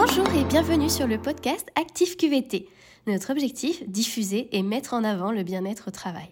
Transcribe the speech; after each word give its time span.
Bonjour 0.00 0.32
et 0.32 0.44
bienvenue 0.44 0.88
sur 0.88 1.08
le 1.08 1.20
podcast 1.20 1.72
Actif 1.74 2.16
QVT. 2.16 2.68
Notre 3.08 3.32
objectif, 3.32 3.82
diffuser 3.88 4.48
et 4.56 4.62
mettre 4.62 4.94
en 4.94 5.02
avant 5.02 5.32
le 5.32 5.42
bien-être 5.42 5.88
au 5.88 5.90
travail. 5.90 6.28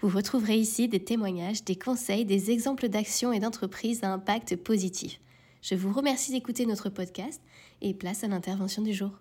Vous 0.00 0.14
retrouverez 0.14 0.56
ici 0.56 0.88
des 0.88 1.02
témoignages, 1.02 1.64
des 1.64 1.74
conseils, 1.74 2.26
des 2.26 2.50
exemples 2.50 2.90
d'actions 2.90 3.32
et 3.32 3.40
d'entreprises 3.40 4.04
à 4.04 4.12
impact 4.12 4.56
positif. 4.56 5.22
Je 5.62 5.74
vous 5.74 5.90
remercie 5.90 6.32
d'écouter 6.32 6.66
notre 6.66 6.90
podcast 6.90 7.40
et 7.80 7.94
place 7.94 8.24
à 8.24 8.28
l'intervention 8.28 8.82
du 8.82 8.92
jour. 8.92 9.12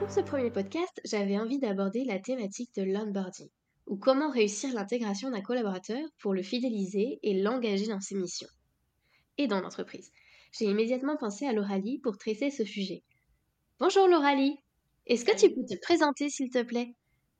Pour 0.00 0.10
ce 0.10 0.20
premier 0.20 0.50
podcast, 0.50 1.00
j'avais 1.04 1.38
envie 1.38 1.60
d'aborder 1.60 2.04
la 2.04 2.18
thématique 2.18 2.74
de 2.74 2.82
l'onboarding, 2.82 3.50
ou 3.86 3.96
comment 3.96 4.32
réussir 4.32 4.74
l'intégration 4.74 5.30
d'un 5.30 5.42
collaborateur 5.42 6.02
pour 6.18 6.34
le 6.34 6.42
fidéliser 6.42 7.20
et 7.22 7.40
l'engager 7.40 7.86
dans 7.86 8.00
ses 8.00 8.16
missions. 8.16 8.48
Et 9.38 9.46
dans 9.46 9.60
l'entreprise. 9.60 10.12
J'ai 10.52 10.66
immédiatement 10.66 11.16
pensé 11.16 11.46
à 11.46 11.52
Lauralie 11.52 11.98
pour 11.98 12.16
traiter 12.16 12.50
ce 12.50 12.64
sujet. 12.64 13.02
Bonjour 13.78 14.08
Lauralie, 14.08 14.58
est-ce 15.06 15.24
que 15.24 15.36
tu 15.36 15.54
peux 15.54 15.64
te 15.64 15.78
présenter 15.80 16.28
s'il 16.30 16.50
te 16.50 16.62
plaît? 16.62 16.94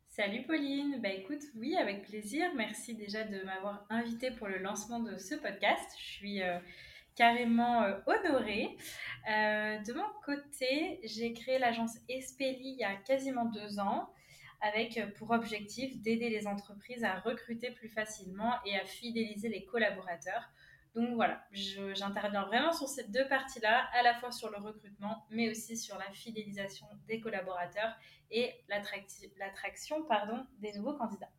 Salut 0.08 0.44
Pauline, 0.44 1.00
bah 1.02 1.10
écoute, 1.10 1.42
oui, 1.56 1.76
avec 1.76 2.02
plaisir. 2.02 2.46
Merci 2.54 2.94
déjà 2.94 3.24
de 3.24 3.42
m'avoir 3.44 3.84
invité 3.90 4.30
pour 4.30 4.46
le 4.48 4.58
lancement 4.58 5.00
de 5.00 5.16
ce 5.18 5.34
podcast. 5.34 5.90
Je 5.98 6.04
suis 6.04 6.42
euh, 6.42 6.58
carrément 7.16 7.82
euh, 7.82 7.98
honorée. 8.06 8.76
Euh, 9.30 9.78
de 9.78 9.92
mon 9.92 10.06
côté, 10.24 11.00
j'ai 11.04 11.32
créé 11.32 11.58
l'agence 11.58 11.96
Espeli 12.08 12.70
il 12.70 12.78
y 12.78 12.84
a 12.84 12.96
quasiment 12.96 13.46
deux 13.46 13.78
ans 13.78 14.08
avec 14.62 14.98
pour 15.16 15.32
objectif 15.32 16.00
d'aider 16.00 16.30
les 16.30 16.46
entreprises 16.46 17.04
à 17.04 17.18
recruter 17.20 17.72
plus 17.72 17.88
facilement 17.88 18.54
et 18.64 18.76
à 18.76 18.84
fidéliser 18.84 19.48
les 19.48 19.64
collaborateurs 19.64 20.48
donc 20.96 21.14
voilà, 21.14 21.38
j'interviens 21.52 22.46
vraiment 22.46 22.72
sur 22.72 22.88
ces 22.88 23.04
deux 23.04 23.28
parties-là, 23.28 23.86
à 23.92 24.02
la 24.02 24.14
fois 24.14 24.30
sur 24.30 24.50
le 24.50 24.56
recrutement, 24.56 25.26
mais 25.28 25.50
aussi 25.50 25.76
sur 25.76 25.98
la 25.98 26.10
fidélisation 26.10 26.86
des 27.06 27.20
collaborateurs 27.20 27.94
et 28.30 28.54
l'attraction 28.68 30.02
pardon, 30.04 30.42
des 30.58 30.72
nouveaux 30.72 30.94
candidats. 30.94 31.30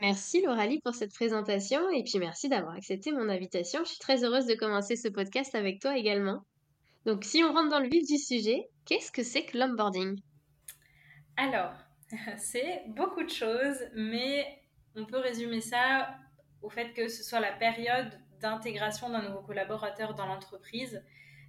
Merci 0.00 0.40
Lauralie 0.40 0.80
pour 0.80 0.94
cette 0.94 1.12
présentation 1.12 1.90
et 1.90 2.02
puis 2.02 2.18
merci 2.18 2.48
d'avoir 2.48 2.74
accepté 2.74 3.12
mon 3.12 3.28
invitation. 3.28 3.84
Je 3.84 3.90
suis 3.90 3.98
très 3.98 4.24
heureuse 4.24 4.46
de 4.46 4.54
commencer 4.54 4.96
ce 4.96 5.08
podcast 5.08 5.54
avec 5.54 5.78
toi 5.78 5.98
également. 5.98 6.46
Donc 7.04 7.24
si 7.24 7.44
on 7.44 7.52
rentre 7.52 7.68
dans 7.68 7.80
le 7.80 7.88
vif 7.88 8.06
du 8.06 8.16
sujet, 8.16 8.70
qu'est-ce 8.86 9.12
que 9.12 9.22
c'est 9.22 9.44
que 9.44 9.58
l'onboarding? 9.58 10.18
Alors, 11.36 11.74
c'est 12.38 12.84
beaucoup 12.88 13.22
de 13.22 13.30
choses, 13.30 13.84
mais 13.94 14.62
on 14.94 15.04
peut 15.04 15.18
résumer 15.18 15.60
ça 15.60 16.16
au 16.66 16.68
fait 16.68 16.92
que 16.92 17.06
ce 17.06 17.22
soit 17.22 17.38
la 17.38 17.52
période 17.52 18.10
d'intégration 18.40 19.08
d'un 19.08 19.22
nouveau 19.22 19.40
collaborateur 19.40 20.14
dans 20.14 20.26
l'entreprise. 20.26 21.00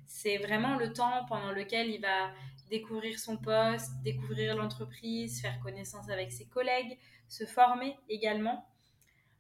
C'est 0.05 0.37
vraiment 0.37 0.77
le 0.77 0.93
temps 0.93 1.25
pendant 1.27 1.51
lequel 1.51 1.89
il 1.89 2.01
va 2.01 2.31
découvrir 2.69 3.17
son 3.17 3.35
poste, 3.35 3.91
découvrir 4.03 4.55
l'entreprise, 4.55 5.41
faire 5.41 5.59
connaissance 5.59 6.07
avec 6.11 6.31
ses 6.31 6.45
collègues, 6.45 6.99
se 7.27 7.45
former 7.45 7.97
également. 8.09 8.69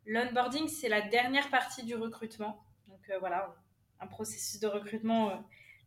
L'onboarding, 0.07 0.67
c'est 0.67 0.89
la 0.89 1.01
dernière 1.01 1.49
partie 1.51 1.83
du 1.83 1.95
recrutement. 1.95 2.65
Donc 2.87 3.07
euh, 3.11 3.19
voilà, 3.19 3.55
un 3.99 4.07
processus 4.07 4.59
de 4.59 4.67
recrutement 4.67 5.29
euh, 5.29 5.35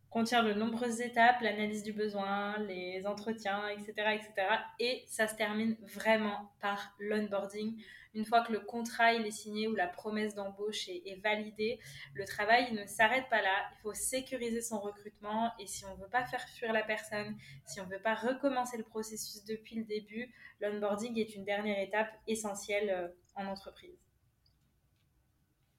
contient 0.09 0.45
de 0.45 0.53
nombreuses 0.53 1.01
étapes, 1.01 1.41
l'analyse 1.41 1.83
du 1.83 1.93
besoin, 1.93 2.59
les 2.59 3.09
entretiens, 3.09 3.67
etc., 3.69 3.93
etc. 4.15 4.33
Et 4.79 5.03
ça 5.09 5.27
se 5.27 5.35
termine 5.35 5.77
vraiment 5.83 6.53
par 6.61 6.95
l'onboarding. 7.01 7.83
Une 8.15 8.25
fois 8.25 8.43
que 8.43 8.53
le 8.53 8.61
contrat 8.61 9.15
est 9.15 9.31
signé 9.31 9.69
ou 9.69 9.75
la 9.75 9.87
promesse 9.87 10.35
d'embauche 10.35 10.89
est, 10.89 11.21
validée, 11.23 11.79
le 12.15 12.25
travail 12.25 12.73
ne 12.73 12.85
s'arrête 12.87 13.29
pas 13.29 13.41
là. 13.41 13.71
Il 13.73 13.83
faut 13.83 13.95
sécuriser 13.95 14.61
son 14.61 14.81
recrutement 14.81 15.53
et 15.61 15.67
si 15.67 15.85
on 15.85 15.97
ne 15.97 16.03
veut 16.03 16.09
pas 16.09 16.25
faire 16.25 16.47
fuir 16.49 16.73
la 16.73 16.83
personne, 16.83 17.37
si 17.67 17.81
on 17.81 17.87
ne 17.87 17.91
veut 17.93 18.03
pas 18.03 18.15
recommencer 18.15 18.77
le 18.77 18.85
processus 18.85 19.45
depuis 19.45 19.77
le 19.77 19.85
début, 19.85 20.33
l'onboarding 20.61 21.19
est 21.19 21.35
une 21.37 21.45
dernière 21.45 21.79
étape 21.79 22.11
essentielle 22.27 22.91
euh, 22.91 23.09
en 23.37 23.47
entreprise. 23.47 23.99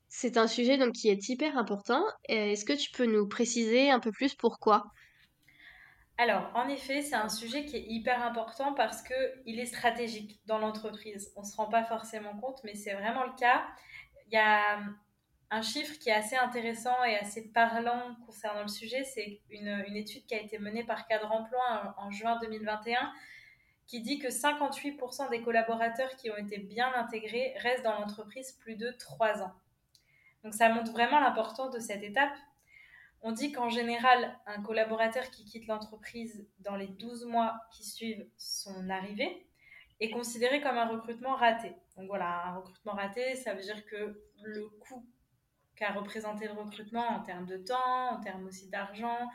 C'est 0.08 0.38
un 0.38 0.48
sujet 0.48 0.78
donc 0.78 0.94
qui 0.94 1.09
est 1.09 1.30
hyper 1.30 1.58
important. 1.58 2.06
Est-ce 2.25 2.66
que 2.66 2.74
tu 2.74 2.92
peux 2.92 3.06
nous 3.06 3.28
préciser 3.28 3.90
un 3.90 4.00
peu 4.00 4.12
plus 4.12 4.36
pourquoi? 4.36 4.84
Alors, 6.22 6.52
en 6.54 6.68
effet, 6.68 7.02
c'est 7.02 7.16
un 7.16 7.30
sujet 7.30 7.66
qui 7.66 7.78
est 7.78 7.86
hyper 7.88 8.22
important 8.22 8.76
parce 8.76 9.02
qu'il 9.02 9.59
est 9.59 9.66
stratégique 9.66 10.40
dans 10.46 10.59
l'entreprise. 10.59 11.34
On 11.36 11.42
ne 11.42 11.46
se 11.48 11.56
rend 11.56 11.66
pas 11.66 11.84
forcément 11.84 12.38
compte, 12.38 12.62
mais 12.64 12.76
c'est 12.76 12.94
vraiment 12.94 13.24
le 13.24 13.34
cas. 13.34 13.66
Il 14.28 14.36
y 14.36 14.38
a 14.38 14.78
un 15.50 15.62
chiffre 15.64 15.98
qui 15.98 16.10
est 16.10 16.14
assez 16.14 16.36
intéressant 16.36 17.04
et 17.06 17.18
assez 17.18 17.52
parlant 17.52 18.16
concernant 18.28 18.62
le 18.62 18.68
sujet. 18.68 19.04
C'est 19.04 19.42
une, 19.50 19.84
étude 19.96 20.28
qui 20.28 20.36
a 20.36 20.40
été 20.40 20.60
menée 20.60 20.84
par 20.84 21.08
Cadre 21.08 21.31
Emploi 21.31 21.96
en, 21.98 22.06
en 22.06 22.12
juin 22.12 22.38
2021 22.40 23.12
qui 23.88 24.02
dit 24.02 24.20
que 24.20 24.28
58% 24.28 25.31
des 25.31 25.42
collaborateurs 25.42 26.16
qui 26.18 26.30
ont 26.30 26.38
été 26.38 26.60
bien 26.60 26.94
intégrés 26.94 27.56
restent 27.58 27.84
dans 27.84 28.00
l'entreprise 28.00 28.52
plus 28.62 28.76
de 28.76 28.92
3 28.92 29.42
ans. 29.42 29.54
Donc 30.44 30.54
ça 30.54 30.70
montre 30.70 30.92
vraiment 30.92 31.20
l'importance 31.20 31.72
de 31.72 31.80
cette 31.80 32.04
étape. 32.04 32.38
On 33.24 33.32
dit 33.32 33.52
qu'en 33.52 33.70
général, 33.70 34.36
un 34.48 34.62
collaborateur 34.62 35.30
qui 35.30 35.46
quitte 35.46 35.68
l'entreprise 35.68 36.48
dans 36.59 36.76
les 36.76 36.88
12 36.88 37.26
mois 37.26 37.56
qui 37.72 37.84
suivent 37.84 38.28
son 38.38 38.90
arrivée 38.90 39.46
est 40.00 40.09
considéré 40.09 40.62
comme 40.62 40.78
un 40.78 40.88
recrutement 40.88 41.36
raté. 41.36 41.76
Donc 41.96 42.08
voilà, 42.08 42.48
un 42.48 42.56
recrutement 42.56 42.94
raté, 42.94 43.36
ça 43.36 43.54
veut 43.54 43.62
dire 43.62 43.86
que 43.86 44.24
le 44.42 44.68
coût 44.80 45.06
qu'a 45.76 45.92
représenté 45.92 46.48
le 46.48 46.54
recrutement 46.54 47.08
en 47.08 47.22
termes 47.22 47.46
de 47.46 47.58
temps, 47.58 48.12
en 48.12 48.20
termes 48.20 48.46
aussi 48.48 48.70
d'argent, 48.70 49.30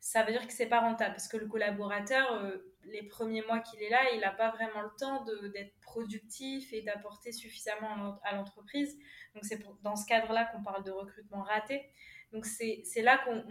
ça 0.00 0.22
veut 0.22 0.32
dire 0.32 0.46
que 0.46 0.52
c'est 0.52 0.66
pas 0.66 0.80
rentable 0.80 1.12
parce 1.12 1.28
que 1.28 1.36
le 1.36 1.46
collaborateur, 1.46 2.32
euh, 2.32 2.74
les 2.90 3.02
premiers 3.02 3.42
mois 3.42 3.60
qu'il 3.60 3.82
est 3.82 3.90
là, 3.90 4.00
il 4.14 4.20
n'a 4.20 4.30
pas 4.30 4.50
vraiment 4.50 4.82
le 4.82 4.90
temps 4.98 5.24
d'être 5.24 5.78
productif 5.80 6.72
et 6.72 6.82
d'apporter 6.82 7.32
suffisamment 7.32 8.18
à 8.22 8.34
l'entreprise. 8.34 8.98
Donc 9.34 9.44
c'est 9.44 9.62
dans 9.82 9.96
ce 9.96 10.06
cadre-là 10.06 10.46
qu'on 10.46 10.62
parle 10.62 10.84
de 10.84 10.90
recrutement 10.90 11.42
raté. 11.42 11.90
Donc 12.32 12.44
c'est 12.46 13.02
là 13.02 13.18
qu'on 13.18 13.44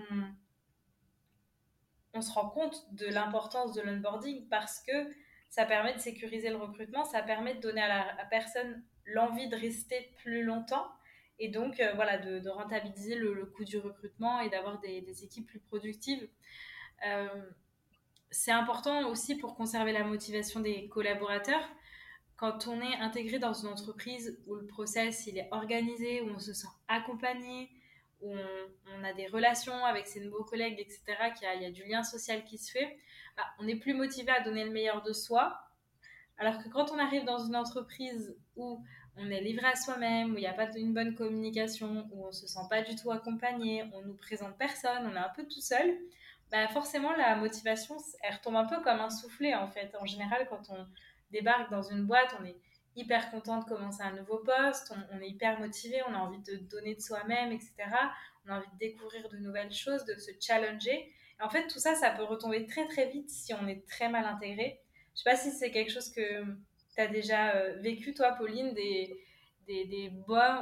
on, 2.14 2.22
se 2.22 2.31
rend 2.31 2.50
compte 2.50 2.94
de 2.94 3.08
l'importance 3.08 3.74
de 3.74 3.81
l'onboarding 3.81 4.48
parce 4.50 4.81
que 4.81 5.14
ça 5.50 5.66
permet 5.66 5.94
de 5.94 6.00
sécuriser 6.00 6.50
le 6.50 6.58
recrutement, 6.58 7.06
ça 7.06 7.22
permet 7.22 7.56
de 7.56 7.62
donner 7.62 7.81
à 7.81 8.16
la 8.16 8.25
personne 8.25 8.84
l'envie 9.06 9.48
de 9.48 9.56
rester 9.56 10.12
plus 10.18 10.44
longtemps 10.44 10.88
et 11.40 11.50
donc 11.50 11.80
euh, 11.80 11.94
voilà 11.94 12.18
de, 12.18 12.50
rentabiliser 12.50 13.16
le, 13.16 13.46
coût 13.46 13.64
du 13.64 13.78
recrutement 13.78 14.40
et 14.42 14.50
d'avoir 14.50 14.80
des, 14.80 15.24
équipes 15.24 15.48
plus 15.48 15.59
productives. 15.59 16.28
Euh, 17.06 17.50
c'est 18.30 18.52
important 18.52 19.08
aussi 19.10 19.36
pour 19.36 19.56
conserver 19.56 19.92
la 19.92 20.04
motivation 20.04 20.60
des 20.60 20.88
collaborateurs. 20.90 21.68
Quand 22.36 22.68
on 22.68 22.80
est 22.82 22.96
intégré 22.98 23.40
dans 23.40 23.54
une 23.54 23.70
entreprise 23.70 24.40
où 24.46 24.56
le 24.56 24.68
process 24.68 25.26
il 25.28 25.38
est 25.38 25.48
organisé, 25.52 26.22
où 26.22 26.30
on 26.30 26.40
se 26.40 26.54
sent 26.54 26.68
accompagné, 26.88 27.70
où 28.22 28.34
on, 28.34 29.04
a 29.04 29.14
des 29.14 29.28
relations 29.28 29.86
avec 29.86 30.08
ses 30.08 30.20
nouveaux 30.22 30.44
collègues, 30.44 30.80
etc., 30.80 31.02
qu'il 31.38 31.62
y, 31.62 31.66
a, 31.66 31.72
du 31.72 31.84
lien 31.86 32.04
social 32.04 32.44
qui 32.46 32.58
se 32.58 32.72
fait, 32.72 32.98
bah, 33.36 33.44
on 33.60 33.68
est 33.68 33.76
plus 33.76 33.94
motivé 33.94 34.32
à 34.32 34.42
donner 34.42 34.66
le 34.66 34.72
meilleur 34.72 35.04
de 35.04 35.14
soi. 35.14 35.60
Alors 36.38 36.62
que 36.62 36.70
quand 36.70 36.92
on 36.92 37.00
arrive 37.00 37.26
dans 37.26 37.40
une 37.40 37.56
entreprise 37.56 38.36
où 38.56 38.84
on 39.16 39.30
est 39.32 39.42
livré 39.42 39.66
à 39.66 39.76
soi-même, 39.76 40.34
où 40.34 40.38
il 40.38 40.42
n'y 40.42 40.48
a 40.48 40.54
pas 40.54 40.70
une 40.76 40.94
bonne 40.94 41.16
communication, 41.16 42.08
où 42.12 42.26
on 42.26 42.28
ne 42.28 42.32
se 42.32 42.48
sent 42.48 42.60
pas 42.70 42.82
du 42.82 42.96
tout 42.96 43.12
accompagné, 43.12 43.84
on 43.94 44.02
nous 44.02 44.16
présente 44.16 44.58
personne, 44.58 45.08
on 45.08 45.16
est 45.16 45.20
un 45.20 45.32
peu 45.36 45.44
tout 45.44 45.62
seul, 45.62 45.98
bah 46.52 46.68
forcément 46.69 47.12
la 47.13 47.35
motivation, 47.35 47.97
elle 48.22 48.35
retombe 48.35 48.56
un 48.56 48.66
peu 48.66 48.81
comme 48.81 49.00
un 49.00 49.09
soufflet 49.09 49.53
en 49.53 49.68
fait. 49.68 49.96
En 50.00 50.06
général, 50.06 50.47
quand 50.50 50.69
on 50.69 50.88
débarque 51.31 51.69
dans 51.69 51.81
une 51.81 52.06
boîte, 52.06 52.35
on 52.40 52.46
est 52.46 52.58
hyper 52.96 53.30
content 53.30 53.59
de 53.59 53.66
commencer 53.66 54.02
un 54.02 54.13
nouveau 54.13 54.40
poste, 54.40 54.94
on, 55.12 55.22
est 55.22 55.30
hyper 55.30 55.59
motivé, 55.59 56.02
on 56.09 56.13
a 56.13 56.18
envie 56.18 56.41
de 56.41 56.56
donner 56.56 56.96
de 56.96 57.02
soi-même, 57.02 57.52
etc. 57.52 57.74
On 58.45 58.51
a 58.51 58.57
envie 58.57 58.72
de 58.74 58.77
découvrir 58.80 59.30
de 59.30 59.38
nouvelles 59.38 59.74
choses, 59.74 60.04
de 60.06 60.16
se 60.16 60.31
challenger. 60.42 61.12
En 61.39 61.50
fait, 61.50 61.68
tout 61.68 61.80
ça, 61.80 61.94
ça 61.94 62.10
peut 62.10 62.24
retomber 62.24 62.66
très 62.66 62.88
très 62.88 63.07
vite 63.10 63.30
si 63.30 63.54
on 63.54 63.68
est 63.68 63.88
très 63.88 64.10
mal 64.10 64.25
intégré. 64.25 64.81
Je 65.13 65.22
sais 65.22 65.30
pas 65.30 65.36
si 65.36 65.51
c'est 65.51 65.69
quelque 65.69 65.92
chose 65.92 66.12
que 66.12 66.44
tu 66.95 67.01
as 67.01 67.07
déjà 67.07 67.56
euh, 67.56 67.75
vécu, 67.81 68.16
toi, 68.16 68.31
Pauline, 68.31 68.74
des, 68.74 69.16
des, 69.68 69.86
des, 69.86 70.12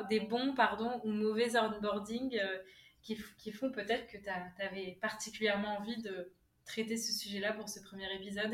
des 0.10 0.19
bons 0.19 0.54
pardon, 0.56 1.00
ou 1.06 1.10
mauvais 1.12 1.57
onboarding 1.57 2.38
euh, 2.38 2.57
qui, 3.06 3.52
font 3.52 3.72
peut-être 3.72 4.07
que 4.07 4.18
tu 4.18 4.30
avais 4.63 4.98
particulièrement 5.02 5.78
envie 5.78 6.02
de 6.02 6.34
traiter 6.66 6.98
ce 6.98 7.13
sujet-là 7.13 7.54
pour 7.54 7.69
ce 7.69 7.80
premier 7.80 8.12
épisode? 8.16 8.54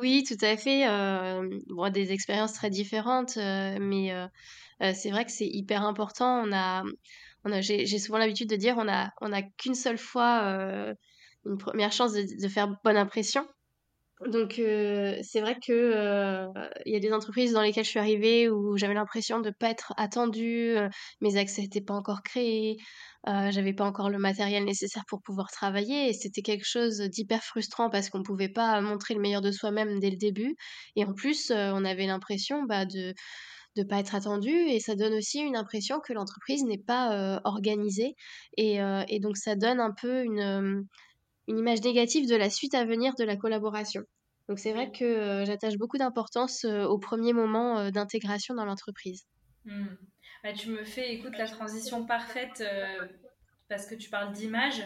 Oui, 0.00 0.24
tout 0.28 0.44
à 0.44 0.56
fait. 0.58 0.86
Euh, 0.86 1.48
bon, 1.68 1.90
des 1.90 2.12
expériences 2.12 2.52
très 2.52 2.68
différentes, 2.68 3.36
mais 3.36 4.12
c'est 4.94 5.10
vrai 5.10 5.24
que 5.24 5.32
c'est 5.32 5.48
hyper 5.48 5.84
important. 5.84 6.42
On 6.46 6.52
a, 6.52 6.84
on 7.44 7.52
a, 7.52 7.60
j'ai 7.62 7.98
souvent 7.98 8.18
l'habitude 8.18 8.50
de 8.50 8.56
dire, 8.56 8.76
on 8.76 8.88
a, 8.88 9.10
on 9.22 9.30
qu'une 9.56 9.74
seule 9.74 9.98
fois 9.98 10.94
une 11.46 11.58
première 11.58 11.92
chance 11.92 12.12
de, 12.12 12.48
faire 12.48 12.68
bonne 12.84 12.96
impression. 12.96 13.46
Donc 14.24 14.58
euh, 14.58 15.18
c'est 15.22 15.42
vrai 15.42 15.56
que 15.56 15.72
euh, 15.72 16.46
il 16.86 16.92
y 16.94 16.96
a 16.96 17.00
des 17.00 17.12
entreprises 17.12 17.52
dans 17.52 17.60
lesquelles 17.60 17.84
je 17.84 17.90
suis 17.90 17.98
arrivée 17.98 18.48
où 18.48 18.78
j'avais 18.78 18.94
l'impression 18.94 19.40
de 19.40 19.50
pas 19.50 19.68
être 19.68 19.92
attendue, 19.98 20.74
euh, 20.74 20.88
mes 21.20 21.36
accès 21.36 21.60
n'étaient 21.60 21.82
pas 21.82 21.92
encore 21.92 22.22
créés, 22.22 22.78
j'avais 23.26 23.74
pas 23.74 23.84
encore 23.84 24.08
le 24.08 24.18
matériel 24.18 24.64
nécessaire 24.64 25.02
pour 25.08 25.20
pouvoir 25.20 25.50
travailler 25.50 26.08
et 26.08 26.12
c'était 26.12 26.42
quelque 26.42 26.64
chose 26.64 27.00
d'hyper 27.00 27.42
frustrant 27.42 27.90
parce 27.90 28.08
qu'on 28.08 28.22
pouvait 28.22 28.48
pas 28.48 28.80
montrer 28.80 29.14
le 29.14 29.20
meilleur 29.20 29.42
de 29.42 29.50
soi-même 29.50 29.98
dès 29.98 30.10
le 30.10 30.16
début. 30.16 30.56
Et 30.94 31.04
en 31.04 31.12
plus 31.12 31.50
on 31.50 31.84
avait 31.84 32.06
l'impression 32.06 32.62
bah, 32.62 32.86
de 32.86 33.12
de 33.76 33.82
pas 33.82 33.98
être 33.98 34.14
attendu 34.14 34.50
et 34.50 34.80
ça 34.80 34.94
donne 34.94 35.12
aussi 35.12 35.40
une 35.40 35.56
impression 35.56 36.00
que 36.00 36.14
l'entreprise 36.14 36.64
n'est 36.64 36.78
pas 36.78 37.40
organisée. 37.44 38.14
Et, 38.56 38.78
et 39.08 39.20
donc 39.20 39.36
ça 39.36 39.56
donne 39.56 39.80
un 39.80 39.92
peu 39.92 40.22
une 40.22 40.86
une 41.48 41.58
image 41.58 41.82
négative 41.82 42.28
de 42.28 42.36
la 42.36 42.50
suite 42.50 42.74
à 42.74 42.84
venir 42.84 43.14
de 43.14 43.24
la 43.24 43.36
collaboration. 43.36 44.02
Donc 44.48 44.58
c'est 44.58 44.72
vrai 44.72 44.90
que 44.92 45.04
euh, 45.04 45.44
j'attache 45.44 45.76
beaucoup 45.76 45.98
d'importance 45.98 46.64
euh, 46.64 46.84
au 46.84 46.98
premier 46.98 47.32
moment 47.32 47.78
euh, 47.78 47.90
d'intégration 47.90 48.54
dans 48.54 48.64
l'entreprise. 48.64 49.26
Hmm. 49.64 49.86
Bah, 50.44 50.52
tu 50.52 50.70
me 50.70 50.84
fais, 50.84 51.12
écoute, 51.14 51.36
la 51.36 51.48
transition 51.48 52.06
parfaite 52.06 52.62
parce 53.68 53.86
que 53.86 53.96
tu 53.96 54.08
parles 54.10 54.32
d'image 54.32 54.80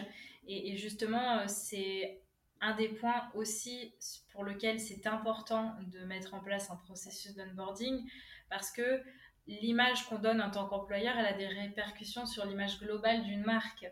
et, 0.47 0.71
et 0.71 0.77
justement, 0.77 1.47
c'est 1.47 2.21
un 2.61 2.75
des 2.75 2.89
points 2.89 3.29
aussi 3.35 3.93
pour 4.31 4.43
lequel 4.43 4.79
c'est 4.79 5.05
important 5.05 5.75
de 5.91 6.03
mettre 6.05 6.33
en 6.33 6.39
place 6.39 6.71
un 6.71 6.77
processus 6.77 7.35
d'onboarding 7.35 8.09
parce 8.49 8.71
que 8.71 9.01
l'image 9.47 10.05
qu'on 10.07 10.17
donne 10.17 10.41
en 10.41 10.49
tant 10.49 10.67
qu'employeur, 10.67 11.15
elle 11.17 11.25
a 11.25 11.33
des 11.33 11.47
répercussions 11.47 12.25
sur 12.25 12.45
l'image 12.45 12.79
globale 12.79 13.23
d'une 13.23 13.43
marque. 13.43 13.85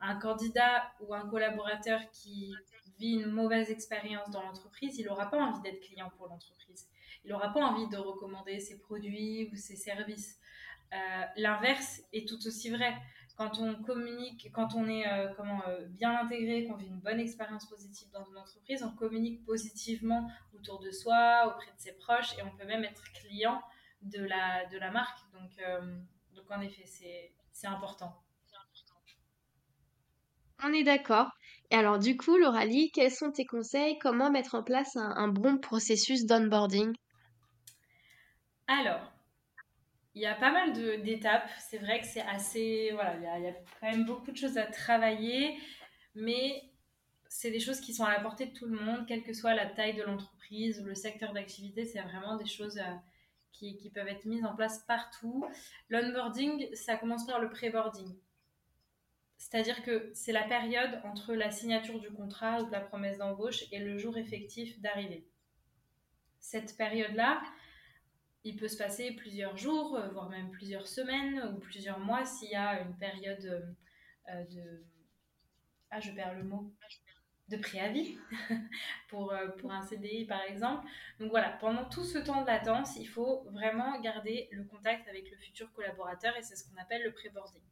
Un 0.00 0.16
candidat 0.16 0.92
ou 1.00 1.14
un 1.14 1.28
collaborateur 1.28 2.00
qui 2.10 2.54
vit 2.98 3.14
une 3.14 3.30
mauvaise 3.30 3.70
expérience 3.70 4.30
dans 4.30 4.42
l'entreprise, 4.42 4.98
il 4.98 5.06
n'aura 5.06 5.30
pas 5.30 5.38
envie 5.38 5.60
d'être 5.62 5.80
client 5.80 6.10
pour 6.16 6.28
l'entreprise. 6.28 6.88
Il 7.24 7.30
n'aura 7.30 7.52
pas 7.52 7.64
envie 7.64 7.88
de 7.88 7.96
recommander 7.96 8.60
ses 8.60 8.78
produits 8.78 9.50
ou 9.52 9.56
ses 9.56 9.76
services. 9.76 10.38
Euh, 10.92 11.24
L'inverse 11.36 12.02
est 12.12 12.28
tout 12.28 12.46
aussi 12.46 12.70
vrai. 12.70 12.94
Quand 13.36 13.58
on 13.58 13.74
communique, 13.82 14.50
quand 14.52 14.74
on 14.74 14.86
est 14.86 15.06
euh, 15.06 15.32
comment, 15.34 15.62
euh, 15.66 15.86
bien 15.88 16.18
intégré, 16.18 16.66
qu'on 16.66 16.76
vit 16.76 16.88
une 16.88 17.00
bonne 17.00 17.20
expérience 17.20 17.66
positive 17.66 18.10
dans 18.10 18.24
une 18.24 18.36
entreprise, 18.36 18.82
on 18.82 18.94
communique 18.94 19.44
positivement 19.44 20.30
autour 20.54 20.78
de 20.80 20.90
soi, 20.90 21.46
auprès 21.46 21.70
de 21.72 21.78
ses 21.78 21.92
proches, 21.92 22.36
et 22.38 22.42
on 22.42 22.50
peut 22.56 22.66
même 22.66 22.84
être 22.84 23.02
client 23.12 23.62
de 24.02 24.22
la, 24.22 24.66
de 24.66 24.78
la 24.78 24.90
marque. 24.90 25.20
Donc, 25.32 25.52
donc 26.34 26.50
en 26.50 26.60
effet, 26.60 26.84
c'est 27.50 27.66
important. 27.66 28.14
On 30.62 30.72
est 30.72 30.84
d'accord. 30.84 31.30
Et 31.70 31.76
alors 31.76 31.98
du 31.98 32.16
coup, 32.16 32.36
Lauralie, 32.36 32.90
quels 32.92 33.10
sont 33.10 33.30
tes 33.30 33.46
conseils? 33.46 33.98
Comment 33.98 34.30
mettre 34.30 34.54
en 34.54 34.62
place 34.62 34.96
un, 34.96 35.28
bon 35.28 35.58
processus 35.58 36.26
d'onboarding? 36.26 36.92
Alors, 38.66 39.12
il 40.14 40.22
y 40.22 40.26
a 40.26 40.34
pas 40.34 40.50
mal 40.50 40.72
d'étapes. 41.02 41.48
C'est 41.58 41.78
vrai 41.78 42.00
que 42.00 42.06
c'est 42.06 42.22
assez. 42.22 42.90
Voilà, 42.92 43.16
il 43.16 43.22
y, 43.22 43.26
a, 43.26 43.38
il 43.38 43.44
y, 43.44 43.48
a, 43.48 43.54
quand 43.80 43.90
même 43.90 44.04
beaucoup 44.04 44.32
de 44.32 44.36
choses 44.36 44.58
à 44.58 44.66
travailler, 44.66 45.56
mais 46.14 46.62
c'est 47.28 47.52
des 47.52 47.60
choses 47.60 47.80
qui 47.80 47.94
sont 47.94 48.04
à 48.04 48.12
la 48.12 48.20
portée 48.20 48.46
de 48.46 48.52
tout 48.52 48.66
le 48.66 48.78
monde, 48.78 49.06
quelle 49.06 49.22
que 49.22 49.32
soit 49.32 49.54
la 49.54 49.66
taille 49.66 49.94
de 49.94 50.02
l'entreprise 50.02 50.80
ou 50.80 50.84
le 50.84 50.96
secteur 50.96 51.32
d'activité. 51.32 51.84
C'est 51.84 52.02
vraiment 52.02 52.36
des 52.36 52.46
choses 52.46 52.78
euh, 52.78 52.94
qui, 53.52 53.76
qui, 53.76 53.88
peuvent 53.88 54.08
être 54.08 54.24
mises 54.24 54.44
en 54.44 54.56
place 54.56 54.84
partout. 54.86 55.44
L'onboarding, 55.88 56.74
ça 56.74 56.96
commence 56.96 57.26
par 57.26 57.40
le 57.40 57.48
pré-boarding. 57.48 58.12
C'est-à-dire 59.40 59.82
que 59.82 60.10
c'est 60.12 60.32
la 60.32 60.42
période 60.42 61.00
entre 61.02 61.32
la 61.32 61.50
signature 61.50 61.98
du 61.98 62.10
contrat 62.10 62.60
ou 62.60 62.66
de 62.66 62.72
la 62.72 62.80
promesse 62.80 63.16
d'embauche 63.16 63.64
et 63.72 63.78
le 63.78 63.96
jour 63.96 64.18
effectif 64.18 64.78
d'arrivée. 64.80 65.26
Cette 66.40 66.76
période-là, 66.76 67.42
il 68.44 68.56
peut 68.56 68.68
se 68.68 68.76
passer 68.76 69.12
plusieurs 69.12 69.56
jours, 69.56 69.96
euh, 69.96 70.08
voire 70.10 70.28
même 70.28 70.50
plusieurs 70.50 70.86
semaines 70.86 71.54
ou 71.54 71.58
plusieurs 71.58 71.98
mois 71.98 72.26
s'il 72.26 72.50
y 72.50 72.54
a 72.54 72.82
une 72.82 72.94
période 72.98 73.74
euh, 74.28 74.44
de... 74.44 74.84
Ah, 75.90 76.00
je 76.00 76.12
perds 76.12 76.34
le 76.34 76.44
mot. 76.44 76.70
De 77.48 77.56
préavis 77.56 78.18
pour, 79.08 79.32
euh, 79.32 79.48
pour 79.48 79.72
un 79.72 79.82
CDI 79.82 80.26
par 80.26 80.42
exemple. 80.42 80.86
Donc 81.18 81.30
voilà, 81.30 81.48
pendant 81.48 81.86
tout 81.86 82.04
ce 82.04 82.18
temps 82.18 82.42
de 82.42 82.46
latence, 82.46 82.96
il 82.96 83.06
faut 83.06 83.44
vraiment 83.50 83.98
garder 84.00 84.48
le 84.52 84.64
contact 84.64 85.08
avec 85.08 85.30
le 85.30 85.36
futur 85.38 85.72
collaborateur 85.72 86.36
et 86.36 86.42
c'est 86.42 86.56
ce 86.56 86.68
qu'on 86.68 86.80
appelle 86.80 87.02
le 87.02 87.12
pré-boarding. 87.12 87.62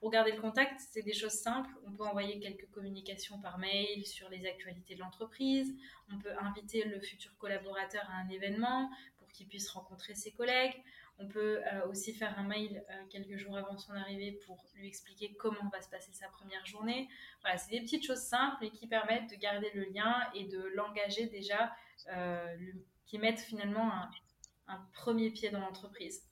Pour 0.00 0.10
garder 0.10 0.32
le 0.32 0.40
contact, 0.40 0.78
c'est 0.78 1.02
des 1.02 1.14
choses 1.14 1.32
simples. 1.32 1.70
On 1.86 1.92
peut 1.92 2.04
envoyer 2.04 2.38
quelques 2.38 2.70
communications 2.70 3.40
par 3.40 3.58
mail 3.58 4.04
sur 4.04 4.28
les 4.28 4.46
actualités 4.46 4.94
de 4.94 5.00
l'entreprise. 5.00 5.74
On 6.12 6.18
peut 6.18 6.32
inviter 6.38 6.84
le 6.84 7.00
futur 7.00 7.36
collaborateur 7.38 8.08
à 8.10 8.18
un 8.18 8.28
événement 8.28 8.90
pour 9.18 9.28
qu'il 9.28 9.48
puisse 9.48 9.70
rencontrer 9.70 10.14
ses 10.14 10.32
collègues. 10.32 10.82
On 11.18 11.28
peut 11.28 11.62
euh, 11.72 11.88
aussi 11.88 12.12
faire 12.12 12.38
un 12.38 12.42
mail 12.42 12.84
euh, 12.90 13.04
quelques 13.08 13.36
jours 13.36 13.56
avant 13.56 13.78
son 13.78 13.94
arrivée 13.94 14.32
pour 14.46 14.62
lui 14.74 14.86
expliquer 14.86 15.34
comment 15.38 15.70
va 15.70 15.80
se 15.80 15.88
passer 15.88 16.12
sa 16.12 16.28
première 16.28 16.64
journée. 16.66 17.08
Voilà, 17.40 17.56
c'est 17.56 17.70
des 17.70 17.80
petites 17.80 18.06
choses 18.06 18.20
simples 18.20 18.66
et 18.66 18.70
qui 18.70 18.86
permettent 18.86 19.30
de 19.30 19.36
garder 19.36 19.70
le 19.74 19.84
lien 19.84 20.14
et 20.34 20.44
de 20.44 20.60
l'engager 20.74 21.26
déjà, 21.26 21.74
euh, 22.12 22.54
qui 23.06 23.18
mettent 23.18 23.40
finalement 23.40 23.90
un, 23.90 24.10
un 24.68 24.86
premier 24.92 25.30
pied 25.30 25.48
dans 25.48 25.60
l'entreprise. 25.60 26.22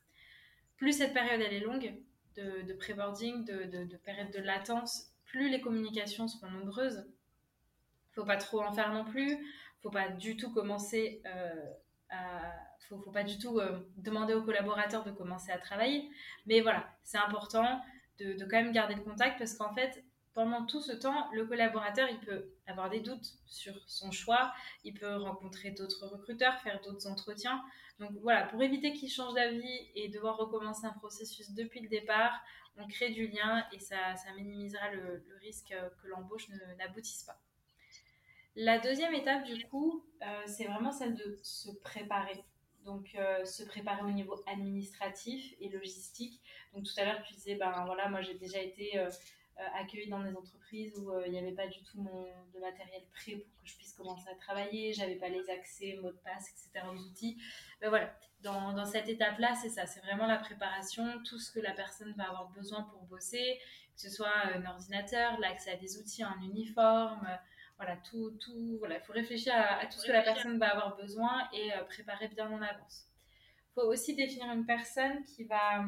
Plus 0.76 0.92
cette 0.92 1.14
période 1.14 1.40
elle 1.40 1.54
est 1.54 1.60
longue, 1.60 1.94
de, 2.36 2.72
pré-boarding, 2.74 3.44
de, 3.44 3.64
de, 3.64 3.84
de, 3.84 3.96
période 3.96 4.30
de 4.30 4.40
latence, 4.40 5.10
plus 5.24 5.48
les 5.48 5.60
communications 5.60 6.28
seront 6.28 6.50
nombreuses. 6.50 7.06
Faut 8.12 8.24
pas 8.24 8.36
trop 8.36 8.62
en 8.62 8.72
faire 8.72 8.92
non 8.92 9.04
plus. 9.04 9.38
Faut 9.82 9.90
pas 9.90 10.08
du 10.08 10.36
tout 10.36 10.52
commencer 10.52 11.22
euh, 11.26 11.70
faut, 12.88 12.98
faut 12.98 13.10
pas 13.10 13.24
du 13.24 13.38
tout 13.38 13.58
euh, 13.58 13.78
demander 13.96 14.34
aux 14.34 14.42
collaborateurs 14.42 15.04
de 15.04 15.10
commencer 15.10 15.50
à 15.50 15.58
travailler. 15.58 16.08
Mais 16.46 16.60
voilà, 16.60 16.88
c'est 17.02 17.18
important 17.18 17.80
de, 18.18 18.34
de, 18.34 18.44
quand 18.44 18.62
même 18.62 18.72
garder 18.72 18.94
le 18.94 19.02
contact 19.02 19.38
parce 19.38 19.54
qu'en 19.54 19.74
fait, 19.74 20.04
pendant 20.34 20.66
tout 20.66 20.80
ce 20.80 20.92
temps, 20.92 21.30
le 21.32 21.46
collaborateur, 21.46 22.08
il 22.10 22.18
peut 22.18 22.50
avoir 22.66 22.90
des 22.90 23.00
doutes 23.00 23.34
sur 23.46 23.74
son 23.86 24.10
choix, 24.10 24.52
il 24.82 24.92
peut 24.92 25.16
rencontrer 25.16 25.70
d'autres 25.70 26.06
recruteurs, 26.06 26.58
faire 26.60 26.80
d'autres 26.82 27.06
entretiens. 27.06 27.62
Donc 28.00 28.10
voilà, 28.20 28.44
pour 28.44 28.60
éviter 28.62 28.92
qu'il 28.92 29.10
change 29.10 29.34
d'avis 29.34 29.90
et 29.94 30.08
devoir 30.08 30.36
recommencer 30.36 30.86
un 30.86 30.92
processus 30.92 31.52
depuis 31.52 31.80
le 31.80 31.88
départ, 31.88 32.42
on 32.76 32.88
crée 32.88 33.10
du 33.10 33.28
lien 33.28 33.64
et 33.72 33.78
ça, 33.78 34.16
ça 34.16 34.32
minimisera 34.34 34.90
le, 34.90 35.24
risque 35.40 35.74
que 36.02 36.08
l'embauche 36.08 36.48
n'aboutisse 36.78 37.22
pas. 37.22 37.38
La 38.56 38.78
deuxième 38.78 39.14
étape, 39.14 39.44
du 39.44 39.64
coup, 39.66 40.04
euh, 40.22 40.42
c'est 40.46 40.64
vraiment 40.64 40.92
celle 40.92 41.14
de 41.14 41.38
se 41.42 41.70
préparer. 41.70 42.44
Donc, 42.84 43.14
euh, 43.14 43.44
se 43.44 43.62
préparer 43.62 44.02
au 44.02 44.10
niveau 44.10 44.42
administratif 44.46 45.54
et 45.60 45.68
logistique. 45.68 46.40
Donc, 46.72 46.84
tout 46.84 46.92
à 46.96 47.04
l'heure, 47.04 47.22
tu 47.22 47.34
disais, 47.34 47.54
ben 47.54 47.84
voilà, 47.86 48.08
moi 48.08 48.20
j'ai 48.20 48.34
déjà 48.34 48.60
été 48.60 48.98
euh, 48.98 49.10
accueillie 49.74 50.08
dans 50.08 50.22
des 50.22 50.34
entreprises 50.34 50.96
où 50.98 51.12
il 51.24 51.32
n'y 51.32 51.38
avait 51.38 51.52
pas 51.52 51.66
du 51.66 51.82
tout 51.84 52.00
mon, 52.00 52.24
de 52.54 52.60
matériel 52.60 53.02
prêt 53.12 53.36
pour 53.36 53.62
que 53.62 53.68
je 53.68 53.76
puisse 53.76 53.92
commencer 53.92 54.28
à 54.30 54.34
travailler, 54.34 54.92
j'avais 54.92 55.16
pas 55.16 55.28
les 55.28 55.48
accès, 55.50 55.98
mots 56.02 56.10
de 56.10 56.18
passe, 56.24 56.50
etc. 56.50 56.86
aux 56.92 56.98
outils. 56.98 57.36
Ben 57.80 57.88
voilà, 57.88 58.12
dans, 58.40 58.72
dans 58.72 58.84
cette 58.84 59.08
étape-là, 59.08 59.54
c'est 59.54 59.68
ça, 59.68 59.86
c'est 59.86 60.00
vraiment 60.00 60.26
la 60.26 60.38
préparation, 60.38 61.04
tout 61.24 61.38
ce 61.38 61.52
que 61.52 61.60
la 61.60 61.72
personne 61.72 62.12
va 62.16 62.24
avoir 62.24 62.50
besoin 62.50 62.82
pour 62.82 63.02
bosser, 63.04 63.58
que 63.94 64.00
ce 64.00 64.10
soit 64.10 64.34
un 64.54 64.64
ordinateur, 64.66 65.38
l'accès 65.38 65.72
à 65.72 65.76
des 65.76 65.98
outils, 65.98 66.22
un 66.22 66.40
uniforme, 66.42 67.26
voilà, 67.76 67.96
tout, 67.98 68.36
tout, 68.40 68.76
voilà, 68.78 68.98
il 68.98 69.04
faut 69.04 69.12
réfléchir 69.12 69.52
à, 69.54 69.80
à, 69.80 69.86
tout 69.86 69.98
ce 69.98 70.06
que 70.06 70.12
la 70.12 70.22
personne 70.22 70.58
va 70.58 70.70
avoir 70.70 70.96
besoin 70.96 71.48
et 71.52 71.72
euh, 71.72 71.84
préparer 71.84 72.28
bien 72.28 72.50
en 72.50 72.62
avance. 72.62 73.06
Il 73.76 73.80
faut 73.80 73.88
aussi 73.88 74.14
définir 74.14 74.52
une 74.52 74.66
personne 74.66 75.24
qui 75.24 75.44
va 75.44 75.84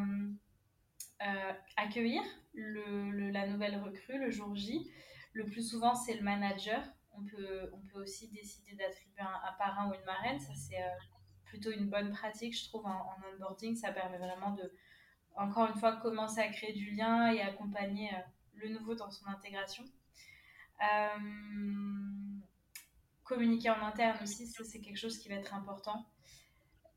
euh, 1.23 1.52
accueillir 1.76 2.23
la 2.54 3.46
nouvelle 3.46 3.82
recrue 3.82 4.18
le 4.18 4.30
jour 4.30 4.54
J. 4.54 4.90
Le 5.32 5.44
plus 5.46 5.70
souvent, 5.70 5.94
c'est 5.94 6.14
le 6.14 6.23
manager. 6.23 6.82
On 7.12 7.25
peut, 7.25 7.70
on 7.73 7.80
peut 7.87 8.02
aussi 8.02 8.28
décider 8.28 8.75
d'attribuer 8.76 9.20
un, 9.20 9.49
un, 9.49 9.52
parrain 9.58 9.90
ou 9.90 9.94
une 9.94 10.04
marraine. 10.04 10.38
Ça, 10.38 10.52
c'est 10.54 10.82
euh, 10.82 10.88
plutôt 11.44 11.70
une 11.70 11.88
bonne 11.88 12.12
pratique, 12.12 12.56
je 12.58 12.68
trouve, 12.68 12.87
en, 12.87 13.16
onboarding. 13.32 13.76
Ça 13.76 13.92
permet 13.92 14.18
vraiment 14.18 14.50
de, 14.50 14.70
encore 15.37 15.68
une 15.70 15.78
fois, 15.78 15.96
commencer 15.96 16.40
à 16.40 16.49
créer 16.49 16.75
du 16.75 16.90
lien 16.90 17.32
et 17.32 17.40
accompagner 17.40 18.12
euh, 18.12 18.18
le 18.54 18.68
nouveau 18.68 18.94
dans 18.94 19.11
son 19.11 19.26
intégration. 19.28 19.85
Communiquer 23.25 23.70
en 23.70 23.82
interne 23.82 24.23
aussi, 24.23 24.46
c'est 24.46 24.80
quelque 24.80 24.99
chose 24.99 25.18
qui 25.18 25.28
va 25.28 25.37
être 25.37 25.54
important. 25.54 26.06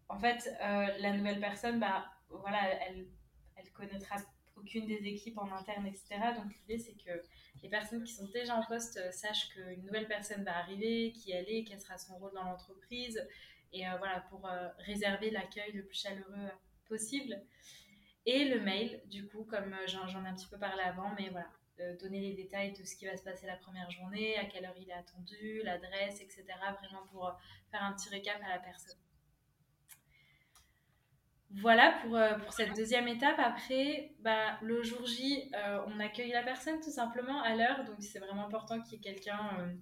En 0.10 0.20
fait, 0.20 0.50
la 0.60 1.14
nouvelle 1.14 1.40
personne, 1.40 1.80
bah, 1.80 2.06
voilà, 2.30 2.60
elle 2.86 3.08
connaîtra 3.80 4.18
aucune 4.60 4.86
des 4.86 5.08
équipes 5.08 5.38
en 5.38 5.52
interne, 5.52 5.88
etc. 5.88 6.20
Donc 6.36 6.54
l'idée 6.54 6.80
c'est 6.80 6.94
que 6.94 7.22
les 7.64 7.70
personnes 7.70 8.04
qui 8.04 8.14
sont 8.14 8.28
déjà 8.28 8.56
en 8.56 8.64
poste 8.66 8.98
euh, 8.98 9.12
sachent 9.12 9.50
qu'une 9.50 9.84
nouvelle 9.84 10.08
personne 10.08 10.44
va 10.44 10.58
arriver, 10.58 11.12
qui 11.12 11.32
elle 11.32 11.50
est, 11.50 11.64
quel 11.64 11.80
sera 11.80 11.98
son 11.98 12.18
rôle 12.18 12.34
dans 12.34 12.44
l'entreprise, 12.44 13.26
et 13.74 13.88
euh, 13.88 13.98
voilà, 13.98 14.22
pour 14.30 14.48
euh, 14.48 14.70
réserver 14.80 15.30
l'accueil 15.30 15.72
le 15.74 15.84
plus 15.86 16.00
chaleureux 16.00 16.50
possible. 16.88 17.42
Et 18.26 18.46
le 18.46 18.60
mail, 18.62 19.02
du 19.06 19.28
coup, 19.28 19.44
comme 19.44 19.76
j'en 19.88 20.08
ai 20.08 20.28
un 20.28 20.36
petit 20.36 20.48
peu 20.48 20.58
parlé 20.58 20.82
avant, 20.82 21.14
mais 21.18 21.30
voilà, 21.30 21.50
donner 22.02 22.20
les 22.20 22.34
détails 22.34 22.74
de 22.74 22.84
ce 22.84 22.96
qui 22.96 23.06
va 23.06 23.16
se 23.16 23.24
passer 23.24 23.48
la 23.48 23.56
première 23.56 23.90
journée, 23.90 24.38
à 24.38 24.46
quelle 24.46 24.66
heure 24.66 24.76
il 24.78 24.90
est 24.90 24.94
attendu, 24.94 25.62
l'adresse, 25.64 26.20
etc. 26.22 26.44
Vraiment 26.80 27.08
pour 27.12 27.32
faire 27.72 27.82
un 27.82 27.94
petit 27.94 28.10
récap 28.10 28.40
à 28.44 28.50
la 28.50 28.60
personne. 28.60 28.98
Voilà 31.52 32.00
pour, 32.04 32.20
pour 32.44 32.54
cette 32.54 32.76
deuxième 32.76 33.08
étape. 33.08 33.40
Après, 33.40 34.12
bah, 34.20 34.60
le 34.62 34.84
jour 34.84 35.06
J, 35.06 35.52
on 35.88 36.00
accueille 36.00 36.32
la 36.32 36.44
personne 36.44 36.80
tout 36.80 36.92
simplement 36.92 37.42
à 37.42 37.56
l'heure. 37.56 37.86
Donc 37.86 37.98
c'est 38.02 38.20
vraiment 38.20 38.46
important 38.46 38.80
qu'il 38.82 38.94
y 38.94 38.96
ait 38.98 39.14
quelqu'un 39.14 39.76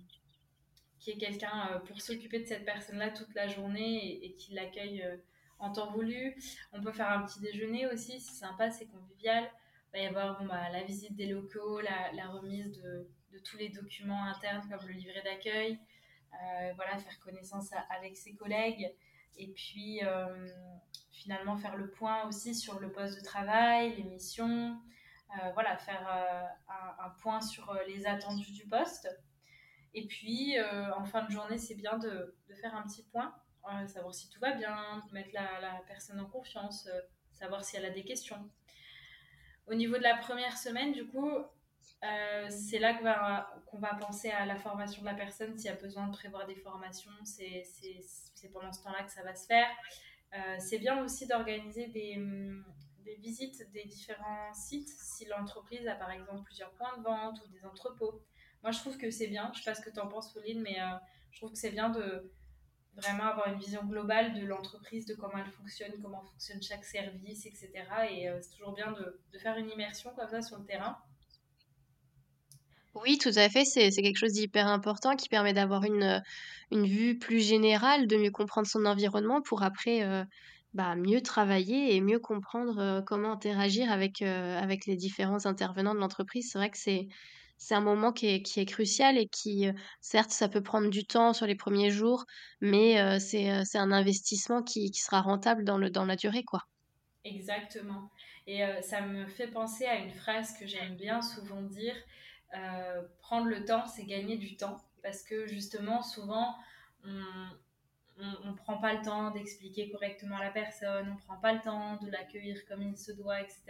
quelqu'un 1.20 1.82
pour 1.86 2.02
s'occuper 2.02 2.40
de 2.40 2.46
cette 2.46 2.66
personne-là 2.66 3.12
toute 3.12 3.34
la 3.34 3.48
journée 3.48 3.96
et, 3.96 4.26
et 4.26 4.36
qui 4.36 4.54
l'accueille 4.54 5.06
en 5.60 5.72
temps 5.72 5.92
voulu. 5.92 6.36
On 6.74 6.82
peut 6.82 6.92
faire 6.92 7.12
un 7.12 7.24
petit 7.24 7.40
déjeuner 7.40 7.88
aussi, 7.88 8.20
c'est 8.20 8.36
sympa, 8.36 8.70
c'est 8.72 8.88
convivial. 8.88 9.50
Il 9.94 10.00
va 10.00 10.04
y 10.04 10.08
avoir 10.08 10.44
bah, 10.44 10.70
la 10.72 10.84
visite 10.84 11.16
des 11.16 11.28
locaux, 11.28 11.82
la, 11.82 12.28
remise 12.28 12.72
de, 12.72 13.08
tous 13.44 13.58
les 13.58 13.70
documents 13.70 14.24
internes 14.26 14.68
comme 14.70 14.88
le 14.88 14.94
livret 14.94 15.22
d'accueil, 15.24 15.80
euh, 16.34 16.74
voilà, 16.76 16.98
faire 16.98 17.20
connaissance 17.20 17.70
avec 17.90 18.18
ses 18.18 18.34
collègues 18.34 18.94
et 19.38 19.48
puis 19.48 20.04
euh, 20.04 20.48
finalement 21.12 21.58
faire 21.58 21.76
le 21.76 21.90
point 21.90 22.28
aussi 22.28 22.56
sur 22.56 22.80
le 22.80 22.92
poste 22.92 23.18
de 23.18 23.24
travail, 23.24 23.96
les 23.96 24.04
missions, 24.04 24.80
euh, 25.32 25.52
voilà, 25.54 25.78
faire 25.78 26.08
un, 27.00 27.10
point 27.22 27.42
sur 27.42 27.74
les 27.88 28.06
attendus 28.06 28.52
du 28.52 28.66
poste. 28.68 29.10
Et 29.94 30.06
puis 30.06 30.56
en 30.96 31.06
fin 31.06 31.24
de 31.24 31.32
journée, 31.32 31.58
c'est 31.58 31.76
bien 31.76 31.98
de, 31.98 32.36
de, 32.48 32.54
faire 32.56 32.76
un 32.76 32.84
petit 32.84 33.04
point 33.04 33.34
savoir 33.88 34.14
si 34.14 34.30
tout 34.30 34.40
va 34.40 34.54
bien, 34.54 35.04
mettre 35.12 35.30
la, 35.34 35.82
personne 35.88 36.20
en 36.20 36.26
confiance, 36.26 36.88
euh, 36.88 37.02
savoir 37.32 37.64
si 37.64 37.76
elle 37.78 37.86
a 37.86 37.90
des 37.90 38.04
questions. 38.04 38.50
Au 39.68 39.76
niveau 39.76 39.98
de 39.98 40.04
la 40.04 40.18
première 40.18 40.58
semaine, 40.58 40.94
du 40.94 41.06
coup, 41.08 41.30
euh, 42.04 42.48
c'est 42.50 42.80
là 42.80 42.94
qu'on 43.66 43.80
va, 43.80 43.96
penser 43.96 44.30
à 44.30 44.46
la 44.46 44.56
formation 44.56 45.02
de 45.02 45.08
la 45.08 45.14
personne. 45.14 45.58
S'il 45.58 45.68
y 45.68 45.74
a 45.74 45.76
besoin 45.76 46.08
de 46.08 46.14
prévoir 46.14 46.46
des 46.46 46.56
formations, 46.56 47.12
c'est, 47.24 47.64
pendant 48.54 48.72
ce 48.72 48.84
temps-là 48.84 49.04
que 49.04 49.12
ça 49.12 49.24
va 49.24 49.36
se 49.36 49.46
faire. 49.46 49.68
Euh, 50.34 50.58
c'est 50.60 50.80
bien 50.80 51.04
aussi 51.04 51.26
d'organiser 51.26 51.88
des, 51.88 52.16
hum, 52.18 52.66
des, 53.06 53.16
visites 53.16 53.72
des 53.72 53.86
différents 53.86 54.54
sites 54.54 54.90
si 54.90 55.26
l'entreprise 55.26 55.88
a 55.88 55.96
par 55.96 56.12
exemple 56.12 56.44
plusieurs 56.44 56.72
points 56.72 56.98
de 56.98 57.04
vente 57.04 57.42
ou 57.44 57.48
des 57.48 57.66
entrepôts. 57.66 58.22
Moi, 58.62 58.72
je 58.72 58.80
trouve 58.80 58.98
que 58.98 59.10
c'est 59.10 59.28
bien. 59.28 59.52
Je 59.54 59.60
ne 59.60 59.64
sais 59.64 59.72
pas 59.72 59.76
ce 59.76 59.82
que 59.82 59.90
tu 59.90 60.00
en 60.00 60.08
penses, 60.08 60.34
Pauline, 60.34 60.62
mais 60.62 60.78
je 61.32 61.40
trouve 61.40 61.52
que 61.52 61.58
c'est 61.58 61.72
bien 61.72 61.90
de, 61.90 62.32
vraiment 62.98 63.26
avoir 63.26 63.48
une 63.48 63.60
vision 63.60 63.86
globale 63.86 64.34
de 64.34 64.46
l'entreprise, 64.46 65.06
de 65.06 65.14
comment 65.14 65.38
elle 65.38 65.52
fonctionne, 65.52 65.92
comment 66.02 66.24
fonctionne 66.24 66.62
chaque 66.62 66.84
service, 66.84 67.46
etc. 67.46 67.72
Et 68.10 68.28
euh, 68.28 68.40
c'est 68.42 68.58
toujours 68.58 68.74
bien 68.74 68.92
de, 68.92 69.38
faire 69.38 69.56
une 69.58 69.70
immersion 69.70 70.14
comme 70.16 70.28
ça 70.28 70.42
sur 70.42 70.58
le 70.58 70.66
terrain. 70.66 70.98
Oui, 73.04 73.18
tout 73.18 73.32
à 73.36 73.50
fait. 73.50 73.66
C'est, 73.66 73.90
quelque 73.90 74.18
chose 74.18 74.34
d'hyper 74.34 74.68
important 74.68 75.16
qui 75.16 75.30
permet 75.30 75.54
d'avoir 75.54 75.84
une, 75.84 76.22
une 76.72 76.86
vue 76.86 77.18
plus 77.18 77.40
générale, 77.40 78.08
de 78.08 78.18
mieux 78.18 78.32
comprendre 78.32 78.68
son 78.68 78.86
environnement 78.86 79.42
pour 79.42 79.64
après 79.64 80.04
euh, 80.04 80.24
bah, 80.74 80.96
mieux 80.96 81.22
travailler 81.22 81.96
et 81.96 82.02
mieux 82.02 82.20
comprendre 82.20 82.78
euh, 82.80 83.02
comment 83.02 83.32
interagir 83.32 83.92
avec, 83.92 84.20
les 84.20 84.96
différents 84.96 85.46
intervenants 85.48 85.96
de 85.96 86.00
l'entreprise. 86.00 86.50
C'est 86.52 86.60
vrai 86.60 86.70
que 86.70 86.78
c'est, 86.78 87.08
un 87.72 87.82
moment 87.82 88.14
qui 88.14 88.28
est, 88.28 88.66
crucial 88.66 89.18
et 89.18 89.28
qui, 89.28 89.68
euh, 89.68 89.74
certes, 90.02 90.30
ça 90.30 90.48
peut 90.48 90.62
prendre 90.62 90.90
du 90.90 91.06
temps 91.06 91.34
sur 91.34 91.48
les 91.48 91.56
premiers 91.56 91.90
jours, 91.90 92.26
mais 92.62 93.02
euh, 93.02 93.18
c'est, 93.20 93.50
euh, 93.52 93.64
un 93.74 93.92
investissement 93.92 94.62
qui, 94.62 94.92
qui, 94.92 95.02
sera 95.02 95.22
rentable 95.22 95.64
dans, 95.64 95.78
le, 95.80 95.90
dans 95.90 96.06
la 96.06 96.16
durée, 96.16 96.44
quoi. 96.44 96.62
Exactement. 97.24 98.12
Et 98.46 98.62
ça 98.82 99.02
me 99.02 99.28
fait 99.28 99.48
penser 99.48 99.86
à 99.86 99.96
une 99.96 100.12
phrase 100.12 100.58
que 100.58 100.66
j'aime 100.66 100.96
bien 100.96 101.22
souvent 101.22 101.62
dire, 101.62 101.96
prendre 103.22 103.48
le 103.48 103.66
temps, 103.66 103.86
c'est 103.88 104.06
gagner 104.06 104.38
du 104.38 104.56
temps. 104.58 104.78
Parce 105.04 105.24
que 105.24 105.48
justement, 105.48 106.02
souvent, 106.02 106.56
on, 107.04 108.50
ne 108.50 108.54
prend 108.56 108.78
pas 108.78 108.94
le 108.94 109.02
temps 109.02 109.32
d'expliquer 109.32 109.90
correctement 109.90 110.38
à 110.38 110.44
la 110.44 110.52
personne, 110.52 111.10
on 111.10 111.14
ne 111.14 111.20
prend 111.20 111.38
pas 111.38 111.54
le 111.54 111.62
temps 111.62 111.98
de 111.98 112.10
l'accueillir 112.10 112.66
comme 112.68 112.82
il 112.82 112.98
se 112.98 113.12
doit, 113.12 113.42
etc. 113.42 113.64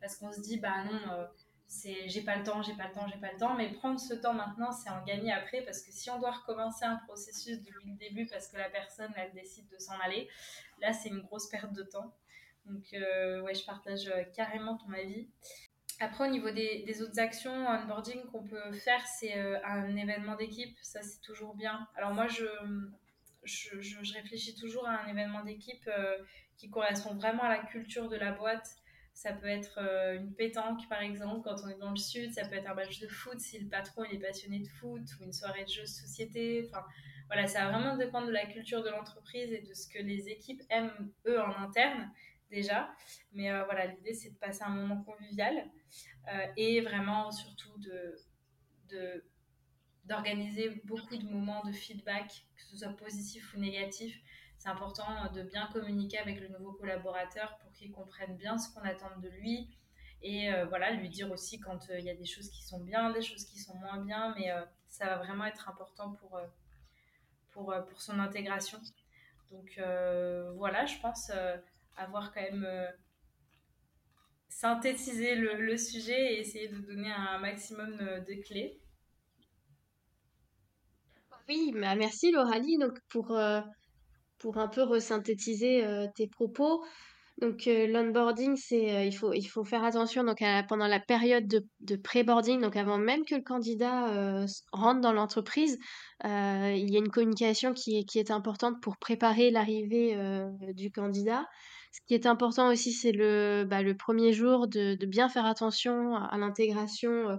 Parce 0.00 0.16
qu'on 0.16 0.32
se 0.32 0.40
dit, 0.40 0.58
bah 0.58 0.84
non, 0.84 1.28
c'est 1.66 2.08
j'ai 2.08 2.22
pas 2.22 2.36
le 2.36 2.44
temps, 2.44 2.62
j'ai 2.62 2.74
pas 2.74 2.86
le 2.88 2.92
temps, 2.92 3.06
j'ai 3.08 3.18
pas 3.18 3.32
le 3.32 3.38
temps, 3.38 3.54
mais 3.54 3.70
prendre 3.72 3.98
ce 3.98 4.14
temps 4.14 4.34
maintenant, 4.34 4.72
c'est 4.72 4.90
en 4.90 5.02
gagner 5.04 5.32
après 5.32 5.62
parce 5.62 5.82
que 5.82 5.90
si 5.90 6.10
on 6.10 6.18
doit 6.18 6.30
recommencer 6.30 6.84
un 6.84 6.96
processus 6.96 7.60
depuis 7.62 7.90
le 7.90 7.96
début 7.96 8.26
parce 8.26 8.48
que 8.48 8.56
la 8.56 8.70
personne 8.70 9.12
elle 9.16 9.32
décide 9.32 9.68
de 9.68 9.78
s'en 9.78 9.98
aller, 10.00 10.28
là 10.80 10.92
c'est 10.92 11.08
une 11.08 11.20
grosse 11.20 11.48
perte 11.48 11.72
de 11.72 11.82
temps. 11.82 12.14
Donc 12.66 12.84
euh, 12.94 13.40
ouais, 13.42 13.54
je 13.54 13.64
partage 13.64 14.06
euh, 14.08 14.24
carrément 14.34 14.76
ton 14.76 14.92
avis. 14.92 15.28
Après 16.00 16.28
au 16.28 16.30
niveau 16.30 16.50
des, 16.50 17.02
autres 17.02 17.18
actions 17.18 17.66
onboarding 17.66 18.24
qu'on 18.26 18.42
peut 18.42 18.72
faire, 18.72 19.04
c'est 19.06 19.38
euh, 19.38 19.58
un 19.64 19.96
événement 19.96 20.36
d'équipe, 20.36 20.76
ça 20.82 21.02
c'est 21.02 21.20
toujours 21.20 21.54
bien. 21.54 21.86
Alors 21.96 22.12
moi 22.12 22.26
je 22.28 22.44
je, 23.44 23.80
je, 23.80 24.12
réfléchis 24.12 24.56
toujours 24.56 24.88
à 24.88 25.02
un 25.02 25.06
événement 25.06 25.44
d'équipe 25.44 25.88
qui 26.56 26.68
correspond 26.68 27.14
vraiment 27.14 27.44
à 27.44 27.48
la 27.48 27.58
culture 27.58 28.08
de 28.08 28.16
la 28.16 28.32
boîte 28.32 28.66
ça 29.16 29.32
peut 29.32 29.46
être 29.46 29.78
euh, 29.78 30.18
une 30.18 30.34
pétanque, 30.34 30.86
par 30.90 31.00
exemple, 31.00 31.40
quand 31.42 31.56
on 31.64 31.68
est 31.70 31.78
dans 31.78 31.90
le 31.90 31.96
sud. 31.96 32.32
Ça 32.34 32.46
peut 32.46 32.54
être 32.54 32.68
un 32.68 32.74
match 32.74 33.00
de 33.00 33.08
foot 33.08 33.40
si 33.40 33.58
le 33.58 33.66
patron 33.66 34.04
il 34.04 34.16
est 34.16 34.20
passionné 34.20 34.58
de 34.58 34.68
foot 34.68 35.00
ou 35.18 35.24
une 35.24 35.32
soirée 35.32 35.64
de 35.64 35.70
jeux 35.70 35.82
de 35.82 35.86
société. 35.86 36.68
Enfin, 36.68 36.84
voilà, 37.28 37.46
ça 37.46 37.64
va 37.64 37.70
vraiment 37.70 37.96
dépendre 37.96 38.26
de 38.26 38.32
la 38.32 38.44
culture 38.44 38.82
de 38.82 38.90
l'entreprise 38.90 39.50
et 39.54 39.62
de 39.62 39.72
ce 39.72 39.88
que 39.88 40.00
les 40.02 40.28
équipes 40.28 40.60
aiment, 40.68 41.10
eux, 41.26 41.40
en 41.40 41.56
interne, 41.56 42.12
déjà. 42.50 42.90
Mais 43.32 43.50
euh, 43.50 43.64
voilà, 43.64 43.86
l'idée, 43.86 44.14
c'est 44.14 44.30
de 44.30 44.36
passer 44.36 44.62
un 44.62 44.70
moment 44.70 45.02
convivial 45.02 45.70
euh, 46.32 46.46
et 46.56 46.80
vraiment, 46.80 47.30
surtout, 47.30 47.78
de, 47.78 49.24
d'organiser 50.04 50.80
beaucoup 50.84 51.16
de 51.16 51.28
moments 51.28 51.64
de 51.64 51.72
feedback, 51.72 52.46
que 52.56 52.62
ce 52.62 52.76
soit 52.78 52.96
positif 52.96 53.52
ou 53.54 53.58
négatif, 53.58 54.16
c'est 54.58 54.68
important 54.68 55.30
de 55.32 55.42
bien 55.42 55.68
communiquer 55.72 56.18
avec 56.18 56.40
le 56.40 56.48
nouveau 56.48 56.72
collaborateur 56.72 57.58
pour 57.58 57.72
qu'il 57.72 57.92
comprenne 57.92 58.36
bien 58.36 58.56
ce 58.58 58.72
qu'on 58.72 58.82
attend 58.82 59.16
de 59.18 59.28
lui 59.28 59.68
et 60.22 60.52
euh, 60.52 60.64
voilà 60.66 60.90
lui 60.92 61.08
dire 61.08 61.30
aussi 61.30 61.60
quand 61.60 61.90
euh, 61.90 61.98
il 61.98 62.04
y 62.04 62.10
a 62.10 62.14
des 62.14 62.24
choses 62.24 62.50
qui 62.50 62.64
sont 62.64 62.80
bien, 62.80 63.10
des 63.10 63.22
choses 63.22 63.44
qui 63.44 63.58
sont 63.58 63.74
moins 63.76 63.98
bien, 63.98 64.34
mais 64.36 64.50
euh, 64.50 64.64
ça 64.88 65.06
va 65.06 65.16
vraiment 65.18 65.44
être 65.44 65.68
important 65.68 66.12
pour, 66.12 66.40
pour, 67.52 67.74
pour 67.88 68.00
son 68.00 68.18
intégration. 68.18 68.78
Donc 69.50 69.78
voilà, 70.56 70.86
je 70.86 70.98
pense 71.00 71.30
avoir 71.96 72.32
quand 72.32 72.42
même 72.42 72.66
synthétisé 74.48 75.34
le, 75.34 75.76
sujet 75.76 76.34
et 76.34 76.40
essayer 76.40 76.68
de 76.68 76.78
donner 76.78 77.12
un 77.12 77.38
maximum 77.38 77.96
de 77.96 78.42
clés. 78.42 78.80
Oui, 81.48 81.72
bah, 81.74 81.94
merci 81.94 82.32
Lauralie 82.32 82.78
donc 82.78 82.98
pour 83.08 83.36
pour 84.38 84.58
un 84.58 84.68
peu 84.68 84.82
resynthétiser 84.82 85.84
euh, 85.84 86.06
tes 86.14 86.28
propos. 86.28 86.84
Donc 87.38 87.66
euh, 87.66 87.86
l'onboarding, 87.86 88.56
c'est 88.56 88.94
euh, 88.94 89.04
il 89.04 89.12
faut 89.12 89.32
il 89.34 89.44
faut 89.44 89.64
faire 89.64 89.84
attention 89.84 90.24
donc 90.24 90.42
pendant 90.68 90.86
la 90.86 91.00
période 91.00 91.46
de, 91.46 91.66
de 91.80 91.96
pré-boarding, 91.96 92.60
donc 92.60 92.76
avant 92.76 92.98
même 92.98 93.24
que 93.24 93.34
le 93.34 93.42
candidat 93.42 94.46
rentre 94.72 95.00
dans 95.00 95.12
l'entreprise, 95.12 95.78
il 96.24 96.90
y 96.90 96.96
a 96.96 96.98
une 96.98 97.10
communication 97.10 97.74
qui 97.74 97.98
est 97.98 98.04
qui 98.04 98.18
est 98.18 98.30
importante 98.30 98.80
pour 98.82 98.96
préparer 98.96 99.50
l'arrivée 99.50 100.16
du 100.74 100.90
candidat. 100.90 101.46
Ce 101.92 102.00
qui 102.06 102.14
est 102.14 102.26
important 102.26 102.70
aussi, 102.70 102.92
c'est 102.92 103.12
le 103.12 103.64
bah, 103.68 103.82
le 103.82 103.96
premier 103.96 104.32
jour 104.32 104.66
de, 104.66 104.94
de 104.94 105.06
bien 105.06 105.28
faire 105.28 105.46
attention 105.46 106.16
à 106.16 106.36
l'intégration 106.38 107.38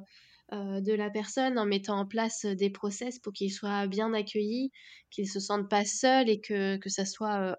euh, 0.53 0.79
de 0.79 0.93
la 0.93 1.09
personne 1.09 1.59
en 1.59 1.65
mettant 1.65 1.99
en 1.99 2.05
place 2.05 2.45
euh, 2.45 2.55
des 2.55 2.69
process 2.69 3.19
pour 3.19 3.33
qu'il 3.33 3.51
soit 3.51 3.85
bien 3.87 4.13
accueilli, 4.13 4.71
qu'il 5.11 5.27
se 5.27 5.41
sente 5.41 5.69
pas 5.69 5.83
seul 5.83 6.29
et 6.29 6.39
que, 6.39 6.77
que 6.77 6.87
ça 6.87 7.05
soit 7.05 7.57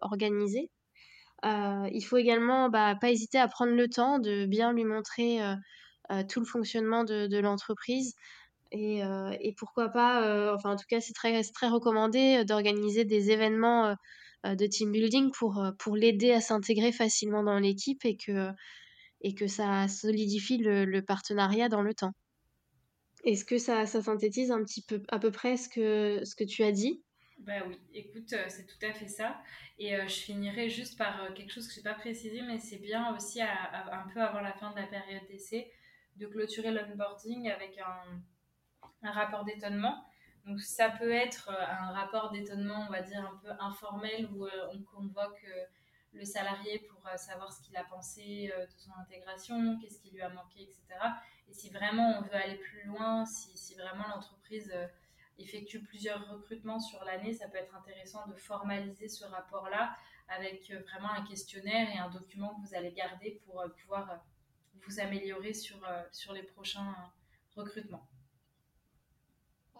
euh, 1.45 1.88
il 1.92 2.02
faut 2.02 2.16
également 2.16 2.68
bah, 2.68 2.97
pas 3.00 3.11
hésiter 3.11 3.38
à 3.38 3.49
prendre 3.49 3.73
le 3.73 3.88
temps 3.88 4.18
de 4.18 4.47
bien 4.47 4.73
lui 4.73 4.85
montrer 4.85 5.40
tout 6.28 6.40
le 6.40 6.47
fonctionnement 6.47 7.04
de, 7.04 7.38
l'entreprise. 7.38 8.14
Et, 8.73 9.00
et, 9.40 9.54
pourquoi 9.57 9.88
pas, 9.88 10.54
enfin 10.54 10.73
en 10.73 10.76
tout 10.76 10.87
cas 10.88 11.00
c'est 11.00 11.12
très, 11.12 11.42
très 11.42 11.68
recommandé 11.68 12.45
d'organiser 12.45 13.04
des 13.04 13.30
événements 13.30 13.95
de 14.45 14.66
team 14.66 14.92
building 14.92 15.30
pour, 15.30 15.64
pour 15.78 15.97
l'aider 15.97 16.33
à 16.33 16.40
s'intégrer 16.40 16.92
facilement 16.92 17.42
dans 17.42 17.59
l'équipe 17.59 18.04
et 18.04 18.16
que, 18.16 18.50
et 19.21 19.35
que 19.35 19.47
ça 19.47 19.88
solidifie 19.88 20.59
le, 20.59 20.85
le 20.85 21.02
partenariat 21.02 21.68
dans 21.68 21.83
le 21.83 21.95
temps. 21.95 22.12
Est-ce 23.25 23.45
que 23.45 23.59
ça, 23.59 23.87
ça, 23.87 24.00
synthétise 24.00 24.50
un 24.50 24.62
petit 24.62 24.83
peu, 24.83 25.02
à 25.09 25.18
peu 25.18 25.30
près 25.30 25.57
ce 25.57 25.68
que, 25.68 26.25
ce 26.25 26.37
que 26.37 26.45
tu 26.45 26.62
as 26.62 26.73
dit? 26.73 27.02
Bah 27.48 27.62
oui, 27.66 27.80
écoute, 27.94 28.30
euh, 28.34 28.44
c'est 28.48 28.66
tout 28.66 28.86
à 28.86 28.92
fait 28.92 29.08
ça. 29.08 29.40
Et 29.78 29.96
euh, 29.96 30.06
je 30.06 30.16
finirai 30.16 30.68
juste 30.68 30.98
par 30.98 31.22
euh, 31.22 31.32
quelque 31.32 31.50
chose 31.50 31.66
que 31.66 31.72
je 31.72 31.78
n'ai 31.78 31.82
pas 31.82 31.94
précisé, 31.94 32.42
mais 32.42 32.58
c'est 32.58 32.76
bien 32.76 33.16
aussi 33.16 33.40
un 33.40 34.06
peu 34.12 34.20
avant 34.20 34.40
la 34.40 34.52
fin 34.52 34.70
de 34.72 34.76
la 34.76 34.86
période 34.86 35.26
d'essai 35.28 35.72
de 36.16 36.26
clôturer 36.26 36.72
l'onboarding 36.72 37.50
avec 37.50 37.78
un, 37.78 38.20
un 39.02 39.12
rapport 39.12 39.46
d'étonnement. 39.46 40.04
Donc 40.44 40.60
ça 40.60 40.90
peut 40.90 41.10
être 41.10 41.48
un 41.48 41.92
rapport 41.92 42.32
d'étonnement, 42.32 42.84
on 42.86 42.92
va 42.92 43.00
dire, 43.00 43.24
un 43.24 43.38
peu 43.38 43.50
informel, 43.60 44.28
où 44.34 44.46
on 44.46 44.82
convoque 44.82 45.46
le 46.12 46.24
salarié 46.26 46.80
pour 46.80 47.02
savoir 47.16 47.50
ce 47.50 47.62
qu'il 47.62 47.76
a 47.78 47.84
pensé 47.84 48.52
de 48.58 48.78
son 48.78 48.90
intégration, 49.00 49.78
qu'est-ce 49.80 50.00
qui 50.00 50.10
lui 50.10 50.20
a 50.20 50.28
manqué, 50.28 50.64
etc. 50.64 50.82
Et 51.48 51.54
si 51.54 51.70
vraiment 51.70 52.18
on 52.18 52.22
veut 52.22 52.34
aller 52.34 52.56
plus 52.56 52.84
loin, 52.84 53.24
si, 53.24 53.56
si 53.56 53.74
vraiment 53.74 54.06
l'entreprise 54.08 54.70
effectue 55.38 55.83
plusieurs 55.83 56.28
recrutements 56.30 56.80
sur 56.80 57.04
l'année, 57.04 57.33
ça 57.33 57.49
peut 57.49 57.59
être 57.59 57.75
intéressant 57.75 58.26
de 58.26 58.35
formaliser 58.35 59.09
ce 59.09 59.25
rapport-là 59.25 59.97
avec 60.28 60.71
vraiment 60.71 61.11
un 61.11 61.25
questionnaire 61.25 61.88
et 61.95 61.99
un 61.99 62.11
document 62.11 62.54
que 62.54 62.68
vous 62.68 62.75
allez 62.75 62.92
garder 62.92 63.40
pour 63.45 63.64
pouvoir 63.80 64.25
vous 64.87 65.00
améliorer 65.00 65.54
sur, 65.54 65.80
sur 66.12 66.33
les 66.33 66.42
prochains 66.42 66.95
recrutements. 67.57 68.07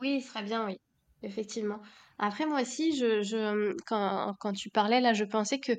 Oui, 0.01 0.21
ce 0.21 0.29
serait 0.29 0.43
bien, 0.43 0.67
oui, 0.67 0.81
effectivement. 1.23 1.81
Après, 2.19 2.47
moi 2.47 2.63
aussi, 2.63 2.97
je, 2.97 3.77
quand, 3.87 4.35
quand 4.41 4.53
tu 4.53 4.71
parlais 4.71 5.01
là, 5.01 5.13
je 5.13 5.25
pensais 5.25 5.61
que 5.61 5.73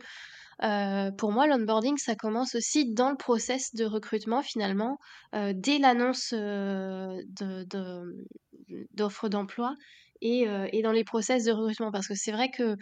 euh, 0.63 1.11
pour 1.11 1.31
moi, 1.31 1.47
l'onboarding, 1.47 1.97
ça 1.97 2.15
commence 2.15 2.55
aussi 2.55 2.93
dans 2.93 3.09
le 3.09 3.15
process 3.15 3.73
de 3.75 3.85
recrutement 3.85 4.41
finalement, 4.41 4.97
euh, 5.33 5.53
dès 5.55 5.79
l'annonce 5.79 6.33
euh, 6.33 7.21
d'offres 8.93 9.29
d'emploi 9.29 9.75
et, 10.21 10.45
dans 10.83 10.91
les 10.91 11.05
process 11.05 11.45
de 11.45 11.51
recrutement. 11.51 11.91
Parce 11.91 12.07
que 12.07 12.15
c'est 12.15 12.31
vrai 12.31 12.49
que 12.51 12.75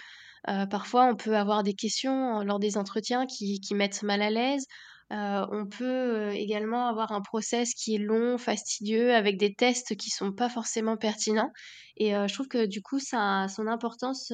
parfois, 0.70 1.06
on 1.06 1.16
peut 1.16 1.36
avoir 1.36 1.64
des 1.64 1.74
questions 1.74 2.42
lors 2.42 2.60
des 2.60 2.78
entretiens 2.78 3.26
qui, 3.28 3.60
qui 3.60 3.76
mettent 3.76 4.02
mal 4.02 4.22
à 4.22 4.32
l'aise. 4.32 4.66
On 5.12 5.68
peut 5.70 6.32
également 6.34 6.88
avoir 6.88 7.12
un 7.12 7.22
process 7.22 7.76
qui 7.76 7.96
est 7.96 8.00
long, 8.00 8.40
fastidieux, 8.40 9.14
avec 9.14 9.38
des 9.38 9.54
tests 9.54 9.96
qui 9.96 10.10
sont 10.10 10.32
pas 10.32 10.50
forcément 10.50 10.98
pertinents. 10.98 11.52
Et 11.96 12.14
je 12.14 12.34
trouve 12.34 12.48
que 12.48 12.66
du 12.66 12.82
coup, 12.82 12.98
ça 12.98 13.44
a 13.44 13.48
son 13.48 13.68
importance 13.68 14.34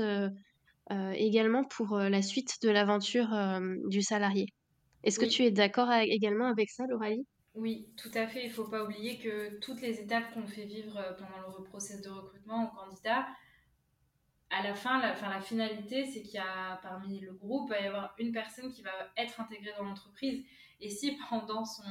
également 0.89 1.63
pour 1.63 1.95
euh, 1.95 2.09
la 2.09 2.21
suite 2.21 2.61
de 2.61 2.69
l'aventure 2.69 3.33
euh, 3.33 3.75
du 3.87 4.01
salarié. 4.01 4.47
Est-ce 5.03 5.19
que 5.19 5.25
tu 5.25 5.43
es 5.43 5.51
d'accord 5.51 5.91
également 5.91 6.47
avec 6.47 6.69
ça, 6.69 6.85
Lauralie? 6.87 7.25
oui, 7.55 7.87
tout 7.97 8.11
à 8.15 8.25
fait. 8.25 8.45
Il 8.45 8.49
ne 8.49 8.53
faut 8.53 8.67
pas 8.67 8.83
oublier 8.83 9.19
que 9.19 9.59
toutes 9.59 9.81
les 9.81 9.99
étapes 9.99 10.33
qu'on 10.33 10.47
fait 10.47 10.65
vivre 10.65 10.97
euh, 10.97 11.13
pendant 11.13 11.57
le 11.57 11.63
process 11.63 12.01
de 12.01 12.09
recrutement 12.09 12.65
au 12.65 12.75
candidat, 12.75 13.27
à 14.49 14.63
la 14.63 14.73
fin, 14.73 15.01
la, 15.01 15.13
fin, 15.13 15.29
la 15.29 15.41
finalité, 15.41 16.05
c'est 16.05 16.21
qu'il 16.21 16.35
y 16.35 16.37
a 16.37 16.77
parmi 16.81 17.19
le 17.19 17.33
groupe, 17.33 17.69
il 17.69 17.73
va 17.73 17.81
y 17.81 17.87
avoir 17.87 18.15
une 18.17 18.31
personne 18.31 18.71
qui 18.71 18.81
va 18.81 18.91
être 19.17 19.39
intégrée 19.39 19.71
dans 19.77 19.83
l'entreprise. 19.83 20.43
Et 20.79 20.89
si 20.89 21.17
pendant 21.29 21.65
son, 21.65 21.83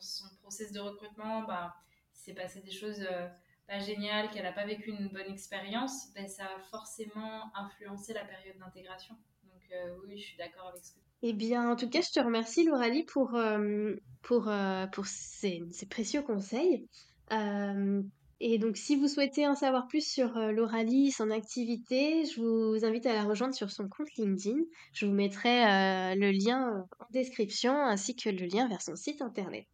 son 0.00 0.24
process 0.40 0.72
de 0.72 0.80
recrutement, 0.80 1.42
bah, 1.42 1.74
il 2.14 2.18
s'est 2.18 2.34
passé 2.34 2.60
des 2.60 2.70
choses 2.70 3.00
euh, 3.10 3.28
pas 3.70 3.78
géniales, 3.78 4.28
qu'elle 4.30 4.42
n'a 4.42 4.52
pas 4.52 4.66
vécu 4.66 4.90
une 4.90 5.08
bonne 5.08 5.30
expérience, 5.30 6.12
ben, 6.14 6.26
ça 6.26 6.42
va 6.42 6.58
forcément 6.70 7.52
influencer 7.54 8.12
la 8.12 8.24
période 8.24 8.58
d'intégration. 8.58 9.14
Donc 9.44 9.62
euh, 9.72 9.96
oui, 10.04 10.18
je 10.18 10.24
suis 10.26 10.36
d'accord 10.36 10.70
avec 10.70 10.84
ce 10.84 10.90
que 10.90 10.98
Eh 11.22 11.32
bien, 11.32 11.70
en 11.70 11.76
tout 11.76 11.88
cas, 11.88 12.00
je 12.00 12.10
te 12.10 12.18
remercie, 12.18 12.64
Lauralie, 12.64 13.04
pour, 13.04 13.36
euh, 13.36 13.94
pour, 14.22 14.48
euh, 14.48 14.88
pour 14.88 15.06
ces, 15.06 15.62
ces 15.70 15.86
précieux 15.86 16.22
conseils. 16.22 16.88
Euh, 17.32 18.02
et 18.40 18.58
donc, 18.58 18.76
si 18.76 18.96
vous 18.96 19.06
souhaitez 19.06 19.46
en 19.46 19.54
savoir 19.54 19.86
plus 19.86 20.04
sur 20.04 20.32
Lauralie, 20.32 21.12
son 21.12 21.30
activité, 21.30 22.24
je 22.24 22.40
vous 22.40 22.84
invite 22.84 23.06
à 23.06 23.14
la 23.14 23.22
rejoindre 23.22 23.54
sur 23.54 23.70
son 23.70 23.88
compte 23.88 24.08
LinkedIn. 24.16 24.58
Je 24.94 25.06
vous 25.06 25.12
mettrai 25.12 26.16
le 26.16 26.30
lien 26.30 26.88
en 26.98 27.06
description 27.10 27.76
ainsi 27.76 28.16
que 28.16 28.30
le 28.30 28.46
lien 28.46 28.66
vers 28.66 28.80
son 28.80 28.96
site 28.96 29.20
internet. 29.20 29.68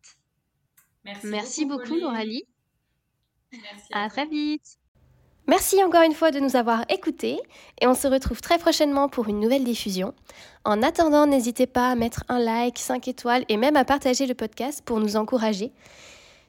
Merci 1.05 1.27
Merci 1.29 1.65
beaucoup, 1.65 1.85
beaucoup. 1.85 2.01
Lauralie. 2.01 2.43
Merci 3.53 3.89
à 3.93 4.09
très 4.09 4.27
vite. 4.27 4.79
Merci 5.49 5.83
encore 5.85 6.03
une 6.03 6.15
fois 6.15 6.33
de 6.33 6.41
nous 6.41 6.57
avoir 6.57 6.85
écoutés 6.89 7.39
et 7.81 7.87
on 7.87 7.95
se 7.95 8.09
retrouve 8.09 8.41
très 8.41 8.59
prochainement 8.59 9.09
pour 9.09 9.29
une 9.29 9.39
nouvelle 9.39 9.63
diffusion. 9.63 10.13
En 10.65 10.83
attendant, 10.83 11.27
n'hésitez 11.27 11.69
pas 11.69 11.91
à 11.91 11.95
mettre 11.95 12.25
un 12.29 12.41
like, 12.41 12.79
5 12.79 13.07
étoiles 13.07 13.45
et 13.49 13.57
même 13.57 13.77
à 13.77 13.85
partager 13.85 14.27
le 14.27 14.35
podcast 14.35 14.83
pour 14.85 14.99
nous 14.99 15.15
encourager. 15.15 15.71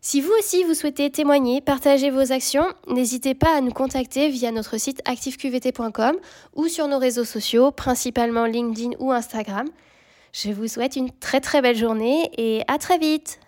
Si 0.02 0.20
vous 0.20 0.32
aussi 0.40 0.64
vous 0.64 0.74
souhaitez 0.74 1.12
témoigner, 1.12 1.62
partager 1.62 2.10
vos 2.10 2.32
actions, 2.32 2.66
n'hésitez 2.88 3.36
pas 3.36 3.56
à 3.56 3.62
nous 3.62 3.72
contacter 3.72 4.30
via 4.30 4.52
notre 4.52 4.80
site 4.80 5.02
activeqvt.com 5.06 6.16
ou 6.56 6.68
sur 6.68 6.88
nos 6.88 6.98
réseaux 6.98 7.26
sociaux, 7.26 7.72
principalement 7.72 8.46
LinkedIn 8.46 8.92
ou 9.00 9.12
Instagram. 9.12 9.68
Je 10.34 10.52
vous 10.52 10.68
souhaite 10.68 10.96
une 10.96 11.12
très 11.12 11.40
très 11.40 11.62
belle 11.62 11.78
journée 11.78 12.32
et 12.38 12.64
à 12.68 12.80
très 12.80 12.98
vite 12.98 13.40